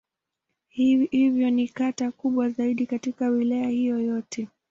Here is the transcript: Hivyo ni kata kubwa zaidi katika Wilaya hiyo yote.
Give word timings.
Hivyo 0.67 1.49
ni 1.49 1.67
kata 1.67 2.11
kubwa 2.11 2.49
zaidi 2.49 2.85
katika 2.85 3.27
Wilaya 3.27 3.67
hiyo 3.69 3.99
yote. 3.99 4.47